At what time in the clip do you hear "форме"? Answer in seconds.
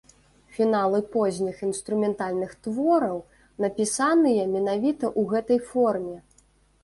5.69-6.17